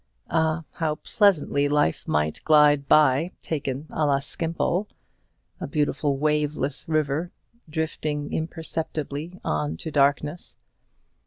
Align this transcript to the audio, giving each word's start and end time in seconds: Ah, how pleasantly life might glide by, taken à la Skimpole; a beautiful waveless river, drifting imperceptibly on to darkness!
Ah, 0.31 0.63
how 0.71 0.95
pleasantly 0.95 1.69
life 1.69 2.07
might 2.07 2.43
glide 2.43 2.87
by, 2.87 3.33
taken 3.43 3.83
à 3.91 4.07
la 4.07 4.17
Skimpole; 4.17 4.87
a 5.59 5.67
beautiful 5.67 6.17
waveless 6.17 6.89
river, 6.89 7.31
drifting 7.69 8.33
imperceptibly 8.33 9.39
on 9.43 9.77
to 9.77 9.91
darkness! 9.91 10.57